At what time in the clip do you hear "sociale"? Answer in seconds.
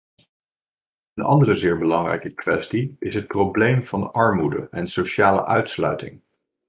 4.87-5.45